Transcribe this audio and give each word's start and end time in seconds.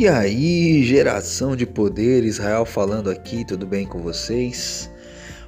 E 0.00 0.08
aí, 0.08 0.82
geração 0.82 1.54
de 1.54 1.66
poder, 1.66 2.24
Israel 2.24 2.64
falando 2.64 3.10
aqui, 3.10 3.44
tudo 3.44 3.66
bem 3.66 3.86
com 3.86 3.98
vocês? 3.98 4.90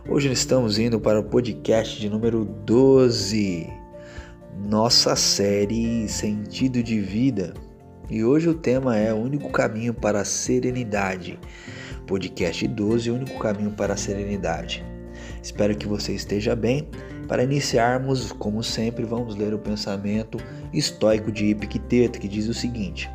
Hoje 0.06 0.30
estamos 0.30 0.79
indo 0.79 1.01
para 1.01 1.19
o 1.19 1.25
podcast 1.25 1.98
de 1.98 2.06
número 2.11 2.45
12, 2.45 3.67
nossa 4.69 5.17
série 5.17 6.07
Sentido 6.07 6.83
de 6.83 7.01
Vida. 7.01 7.54
E 8.10 8.22
hoje 8.22 8.51
o 8.51 8.53
tema 8.53 8.94
é 8.94 9.10
O 9.10 9.17
único 9.17 9.51
caminho 9.51 9.94
para 9.94 10.21
a 10.21 10.24
serenidade. 10.26 11.40
Podcast 12.06 12.69
12, 12.69 13.10
O 13.10 13.14
único 13.14 13.38
caminho 13.38 13.71
para 13.71 13.94
a 13.94 13.96
serenidade. 13.96 14.84
Espero 15.42 15.74
que 15.74 15.88
você 15.88 16.12
esteja 16.12 16.55
bem. 16.55 16.91
Para 17.27 17.42
iniciarmos, 17.42 18.32
como 18.32 18.62
sempre, 18.62 19.06
vamos 19.06 19.34
ler 19.34 19.55
o 19.55 19.59
pensamento 19.59 20.37
estoico 20.74 21.32
de 21.32 21.48
Epicteto, 21.48 22.20
que 22.20 22.28
diz 22.28 22.48
o 22.48 22.52
seguinte: 22.52 23.09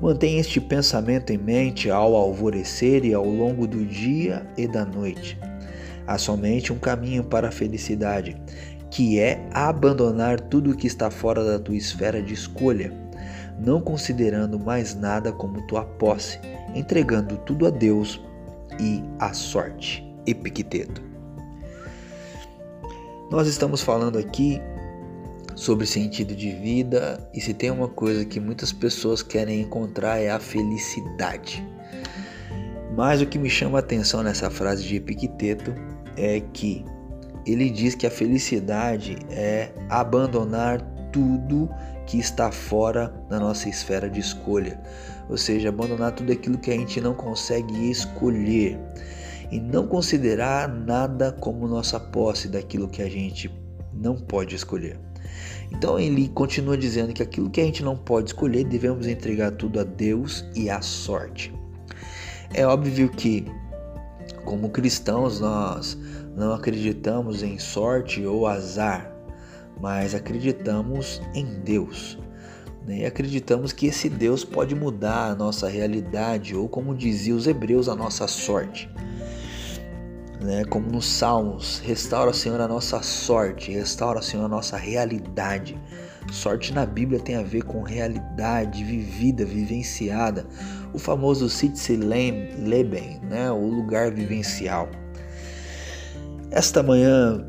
Mantenha 0.00 0.40
este 0.40 0.58
pensamento 0.58 1.30
em 1.30 1.36
mente 1.36 1.90
ao 1.90 2.16
alvorecer 2.16 3.04
e 3.04 3.12
ao 3.12 3.26
longo 3.26 3.66
do 3.66 3.84
dia 3.84 4.46
e 4.56 4.66
da 4.66 4.82
noite. 4.82 5.38
Há 6.06 6.16
somente 6.16 6.72
um 6.72 6.78
caminho 6.78 7.22
para 7.22 7.48
a 7.48 7.52
felicidade, 7.52 8.34
que 8.90 9.20
é 9.20 9.46
abandonar 9.52 10.40
tudo 10.40 10.70
o 10.70 10.76
que 10.76 10.86
está 10.86 11.10
fora 11.10 11.44
da 11.44 11.58
tua 11.58 11.76
esfera 11.76 12.22
de 12.22 12.32
escolha, 12.32 12.90
não 13.60 13.78
considerando 13.78 14.58
mais 14.58 14.94
nada 14.94 15.32
como 15.32 15.66
tua 15.66 15.84
posse, 15.84 16.40
entregando 16.74 17.36
tudo 17.38 17.66
a 17.66 17.70
Deus 17.70 18.18
e 18.80 19.02
à 19.18 19.34
sorte. 19.34 20.02
Epicteto. 20.26 21.02
Nós 23.30 23.46
estamos 23.46 23.82
falando 23.82 24.18
aqui 24.18 24.60
sobre 25.60 25.84
sentido 25.84 26.34
de 26.34 26.52
vida 26.52 27.20
e 27.34 27.40
se 27.40 27.52
tem 27.52 27.70
uma 27.70 27.86
coisa 27.86 28.24
que 28.24 28.40
muitas 28.40 28.72
pessoas 28.72 29.22
querem 29.22 29.60
encontrar 29.60 30.18
é 30.18 30.30
a 30.30 30.40
felicidade. 30.40 31.62
Mas 32.96 33.20
o 33.20 33.26
que 33.26 33.38
me 33.38 33.50
chama 33.50 33.76
a 33.76 33.80
atenção 33.80 34.22
nessa 34.22 34.48
frase 34.48 34.82
de 34.84 34.96
Epicteto 34.96 35.74
é 36.16 36.40
que 36.54 36.82
ele 37.44 37.68
diz 37.68 37.94
que 37.94 38.06
a 38.06 38.10
felicidade 38.10 39.18
é 39.28 39.70
abandonar 39.90 40.80
tudo 41.12 41.68
que 42.06 42.18
está 42.18 42.50
fora 42.50 43.12
da 43.28 43.38
nossa 43.38 43.68
esfera 43.68 44.08
de 44.08 44.18
escolha, 44.18 44.80
ou 45.28 45.36
seja, 45.36 45.68
abandonar 45.68 46.12
tudo 46.12 46.32
aquilo 46.32 46.56
que 46.56 46.70
a 46.70 46.74
gente 46.74 47.02
não 47.02 47.12
consegue 47.12 47.90
escolher 47.90 48.78
e 49.52 49.60
não 49.60 49.86
considerar 49.86 50.66
nada 50.68 51.32
como 51.32 51.68
nossa 51.68 52.00
posse 52.00 52.48
daquilo 52.48 52.88
que 52.88 53.02
a 53.02 53.10
gente 53.10 53.50
não 53.92 54.16
pode 54.16 54.54
escolher. 54.56 55.09
Então 55.70 55.98
ele 55.98 56.28
continua 56.28 56.76
dizendo 56.76 57.12
que 57.12 57.22
aquilo 57.22 57.48
que 57.48 57.60
a 57.60 57.64
gente 57.64 57.82
não 57.82 57.96
pode 57.96 58.30
escolher, 58.30 58.64
devemos 58.64 59.06
entregar 59.06 59.52
tudo 59.52 59.80
a 59.80 59.84
Deus 59.84 60.44
e 60.54 60.68
à 60.68 60.82
sorte. 60.82 61.52
É 62.52 62.66
óbvio 62.66 63.08
que, 63.08 63.46
como 64.44 64.70
cristãos, 64.70 65.40
nós 65.40 65.96
não 66.36 66.52
acreditamos 66.52 67.42
em 67.42 67.58
sorte 67.58 68.24
ou 68.24 68.46
azar, 68.46 69.10
mas 69.80 70.14
acreditamos 70.14 71.22
em 71.34 71.44
Deus. 71.60 72.18
Né? 72.86 72.98
E 72.98 73.06
acreditamos 73.06 73.72
que 73.72 73.86
esse 73.86 74.08
Deus 74.08 74.44
pode 74.44 74.74
mudar 74.74 75.30
a 75.30 75.34
nossa 75.34 75.68
realidade, 75.68 76.56
ou 76.56 76.68
como 76.68 76.94
diziam 76.94 77.36
os 77.36 77.46
hebreus, 77.46 77.88
a 77.88 77.94
nossa 77.94 78.26
sorte 78.26 78.90
né? 80.40 80.64
Como 80.64 80.90
nos 80.90 81.06
Salmos, 81.06 81.80
restaura, 81.84 82.32
Senhor, 82.32 82.60
a 82.60 82.68
nossa 82.68 83.02
sorte, 83.02 83.70
restaura, 83.70 84.22
Senhor, 84.22 84.44
a 84.44 84.48
nossa 84.48 84.76
realidade. 84.76 85.78
Sorte 86.32 86.72
na 86.72 86.86
Bíblia 86.86 87.20
tem 87.20 87.36
a 87.36 87.42
ver 87.42 87.62
com 87.62 87.82
realidade 87.82 88.84
vivida, 88.84 89.44
vivenciada. 89.44 90.46
O 90.92 90.98
famoso 90.98 91.48
Sitze 91.48 91.96
Leben, 91.96 93.20
né? 93.22 93.50
O 93.50 93.66
lugar 93.66 94.10
vivencial. 94.10 94.88
Esta 96.50 96.82
manhã, 96.82 97.46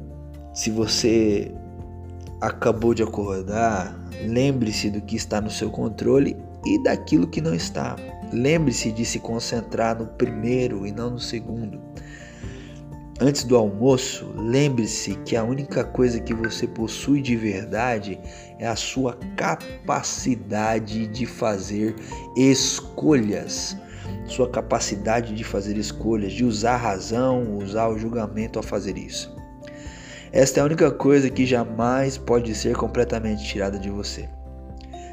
se 0.54 0.70
você 0.70 1.54
acabou 2.40 2.94
de 2.94 3.04
acordar, 3.04 3.96
lembre-se 4.28 4.90
do 4.90 5.02
que 5.02 5.16
está 5.16 5.40
no 5.40 5.50
seu 5.50 5.70
controle 5.70 6.36
e 6.66 6.82
daquilo 6.84 7.28
que 7.28 7.42
não 7.42 7.54
está. 7.54 7.96
Lembre-se 8.34 8.92
de 8.92 9.06
se 9.06 9.20
concentrar 9.20 9.98
no 9.98 10.08
primeiro 10.08 10.88
e 10.88 10.92
não 10.92 11.12
no 11.12 11.20
segundo. 11.20 11.91
Antes 13.24 13.44
do 13.44 13.56
almoço, 13.56 14.34
lembre-se 14.36 15.14
que 15.18 15.36
a 15.36 15.44
única 15.44 15.84
coisa 15.84 16.20
que 16.20 16.34
você 16.34 16.66
possui 16.66 17.22
de 17.22 17.36
verdade 17.36 18.20
é 18.58 18.66
a 18.66 18.76
sua 18.76 19.16
capacidade 19.38 21.06
de 21.06 21.28
fazer 21.28 21.94
escolhas. 22.36 23.78
Sua 24.26 24.50
capacidade 24.50 25.36
de 25.36 25.44
fazer 25.44 25.78
escolhas, 25.78 26.34
de 26.34 26.44
usar 26.44 26.74
a 26.74 26.78
razão, 26.78 27.58
usar 27.58 27.90
o 27.90 27.98
julgamento 28.00 28.58
a 28.58 28.64
fazer 28.64 28.98
isso. 28.98 29.32
Esta 30.32 30.60
é 30.60 30.64
a 30.64 30.66
única 30.66 30.90
coisa 30.90 31.30
que 31.30 31.46
jamais 31.46 32.18
pode 32.18 32.56
ser 32.56 32.76
completamente 32.76 33.46
tirada 33.46 33.78
de 33.78 33.92
você. 33.92 34.28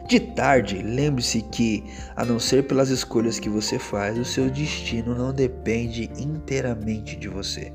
De 0.08 0.18
tarde, 0.18 0.78
lembre-se 0.82 1.42
que, 1.42 1.84
a 2.16 2.24
não 2.24 2.40
ser 2.40 2.66
pelas 2.66 2.88
escolhas 2.88 3.38
que 3.38 3.50
você 3.50 3.78
faz, 3.78 4.16
o 4.16 4.24
seu 4.24 4.48
destino 4.48 5.14
não 5.14 5.30
depende 5.30 6.10
inteiramente 6.18 7.14
de 7.14 7.28
você. 7.28 7.70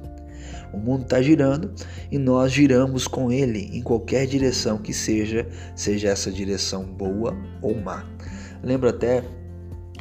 O 0.74 0.78
mundo 0.78 1.04
está 1.04 1.22
girando 1.22 1.72
e 2.12 2.18
nós 2.18 2.52
giramos 2.52 3.08
com 3.08 3.32
ele 3.32 3.70
em 3.78 3.82
qualquer 3.82 4.26
direção 4.26 4.78
que 4.78 4.94
seja, 4.94 5.48
seja 5.76 6.10
essa 6.10 6.32
direção 6.32 6.84
boa 6.86 7.38
ou 7.62 7.76
má. 7.76 8.06
Lembro 8.64 8.90
até 8.90 9.24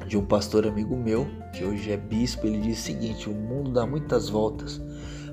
de 0.07 0.17
um 0.17 0.25
pastor 0.25 0.67
amigo 0.67 0.97
meu, 0.97 1.27
que 1.53 1.65
hoje 1.65 1.91
é 1.91 1.97
bispo, 1.97 2.47
ele 2.47 2.59
diz 2.59 2.79
o 2.79 2.83
seguinte: 2.83 3.29
o 3.29 3.33
mundo 3.33 3.73
dá 3.73 3.87
muitas 3.87 4.29
voltas, 4.29 4.81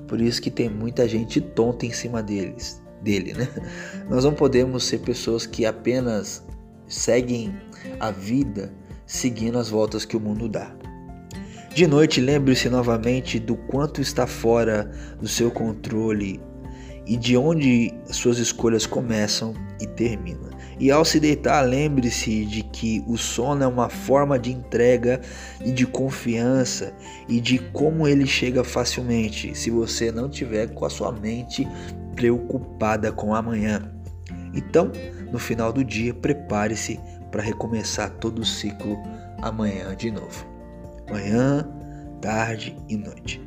por 0.06 0.20
isso 0.20 0.40
que 0.40 0.50
tem 0.50 0.68
muita 0.68 1.08
gente 1.08 1.40
tonta 1.40 1.86
em 1.86 1.92
cima 1.92 2.22
deles, 2.22 2.82
dele, 3.02 3.32
né? 3.32 3.48
Nós 4.08 4.24
não 4.24 4.34
podemos 4.34 4.84
ser 4.84 4.98
pessoas 4.98 5.46
que 5.46 5.64
apenas 5.64 6.44
seguem 6.86 7.54
a 7.98 8.10
vida 8.10 8.72
seguindo 9.06 9.58
as 9.58 9.68
voltas 9.68 10.04
que 10.04 10.16
o 10.16 10.20
mundo 10.20 10.48
dá. 10.48 10.74
De 11.72 11.86
noite, 11.86 12.20
lembre-se 12.20 12.68
novamente 12.68 13.38
do 13.38 13.54
quanto 13.54 14.00
está 14.00 14.26
fora 14.26 14.90
do 15.20 15.28
seu 15.28 15.52
controle 15.52 16.40
e 17.06 17.16
de 17.16 17.36
onde 17.36 17.94
suas 18.10 18.38
escolhas 18.38 18.86
começam 18.86 19.54
e 19.80 19.86
terminam. 19.86 20.50
E 20.80 20.90
ao 20.90 21.04
se 21.04 21.20
deitar, 21.20 21.62
lembre-se 21.62 22.44
de 22.44 22.64
que 22.64 23.04
o 23.06 23.16
sono 23.16 23.62
é 23.62 23.66
uma 23.68 23.88
forma 23.88 24.36
de 24.36 24.50
entrega 24.50 25.20
e 25.64 25.70
de 25.70 25.86
confiança 25.86 26.92
e 27.28 27.40
de 27.40 27.58
como 27.58 28.08
ele 28.08 28.26
chega 28.26 28.64
facilmente 28.64 29.56
se 29.56 29.70
você 29.70 30.10
não 30.10 30.28
tiver 30.28 30.74
com 30.74 30.84
a 30.84 30.90
sua 30.90 31.12
mente 31.12 31.68
preocupada 32.16 33.12
com 33.12 33.32
amanhã. 33.32 33.94
Então, 34.52 34.90
no 35.30 35.38
final 35.38 35.72
do 35.72 35.84
dia, 35.84 36.12
prepare-se 36.12 36.98
para 37.30 37.42
recomeçar 37.42 38.10
todo 38.10 38.40
o 38.40 38.44
ciclo 38.44 38.98
amanhã 39.40 39.94
de 39.94 40.10
novo 40.10 40.49
manhã, 41.10 41.68
tarde 42.20 42.76
e 42.88 42.96
noite. 42.96 43.40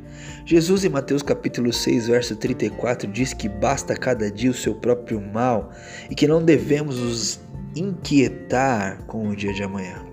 Jesus 0.46 0.84
em 0.84 0.88
Mateus 0.88 1.22
capítulo 1.22 1.72
6, 1.72 2.08
verso 2.08 2.36
34 2.36 3.10
diz 3.10 3.32
que 3.32 3.48
basta 3.48 3.96
cada 3.96 4.30
dia 4.30 4.50
o 4.50 4.54
seu 4.54 4.74
próprio 4.74 5.20
mal 5.20 5.70
e 6.10 6.14
que 6.14 6.28
não 6.28 6.44
devemos 6.44 6.98
nos 6.98 7.40
inquietar 7.74 9.02
com 9.06 9.28
o 9.28 9.36
dia 9.36 9.52
de 9.52 9.62
amanhã. 9.62 10.04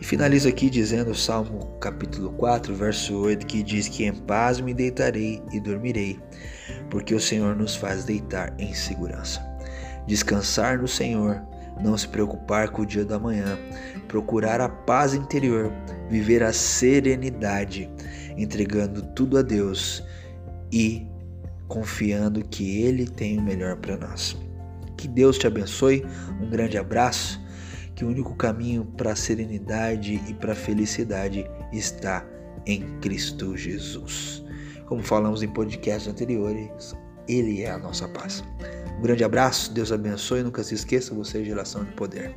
E 0.00 0.04
finalizo 0.04 0.48
aqui 0.48 0.70
dizendo 0.70 1.10
o 1.10 1.14
Salmo 1.14 1.76
capítulo 1.80 2.30
4, 2.30 2.74
verso 2.74 3.18
8, 3.18 3.44
que 3.44 3.62
diz 3.62 3.88
que 3.88 4.04
em 4.04 4.14
paz 4.14 4.60
me 4.60 4.72
deitarei 4.72 5.42
e 5.52 5.58
dormirei, 5.58 6.18
porque 6.88 7.14
o 7.14 7.20
Senhor 7.20 7.56
nos 7.56 7.74
faz 7.74 8.04
deitar 8.04 8.54
em 8.58 8.72
segurança. 8.72 9.44
Descansar 10.06 10.78
no 10.78 10.86
Senhor 10.86 11.42
não 11.80 11.96
se 11.96 12.08
preocupar 12.08 12.70
com 12.70 12.82
o 12.82 12.86
dia 12.86 13.04
da 13.04 13.18
manhã, 13.18 13.58
procurar 14.06 14.60
a 14.60 14.68
paz 14.68 15.14
interior, 15.14 15.72
viver 16.08 16.42
a 16.42 16.52
serenidade, 16.52 17.90
entregando 18.36 19.02
tudo 19.14 19.38
a 19.38 19.42
Deus 19.42 20.02
e 20.72 21.06
confiando 21.66 22.44
que 22.44 22.82
Ele 22.82 23.06
tem 23.06 23.38
o 23.38 23.42
melhor 23.42 23.76
para 23.76 23.96
nós. 23.96 24.36
Que 24.96 25.06
Deus 25.06 25.38
te 25.38 25.46
abençoe, 25.46 26.04
um 26.40 26.48
grande 26.50 26.76
abraço, 26.76 27.40
que 27.94 28.04
o 28.04 28.08
único 28.08 28.34
caminho 28.34 28.84
para 28.96 29.12
a 29.12 29.16
serenidade 29.16 30.20
e 30.28 30.34
para 30.34 30.52
a 30.52 30.56
felicidade 30.56 31.44
está 31.72 32.24
em 32.66 32.82
Cristo 33.00 33.56
Jesus. 33.56 34.44
Como 34.86 35.02
falamos 35.02 35.42
em 35.42 35.48
podcasts 35.48 36.08
anteriores, 36.08 36.94
Ele 37.28 37.62
é 37.62 37.70
a 37.70 37.78
nossa 37.78 38.08
paz. 38.08 38.42
Um 38.98 39.02
grande 39.02 39.22
abraço, 39.22 39.72
Deus 39.72 39.92
abençoe. 39.92 40.42
Nunca 40.42 40.64
se 40.64 40.74
esqueça, 40.74 41.14
você 41.14 41.40
é 41.40 41.44
geração 41.44 41.84
de 41.84 41.92
poder. 41.92 42.34